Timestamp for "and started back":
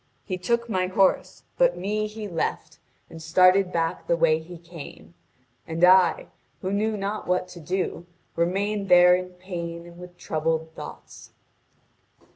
3.07-4.07